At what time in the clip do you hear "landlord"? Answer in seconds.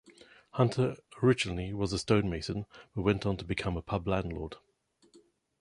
4.07-4.55